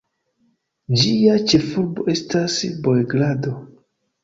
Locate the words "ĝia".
1.01-1.35